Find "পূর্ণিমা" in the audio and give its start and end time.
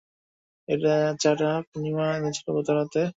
1.67-2.05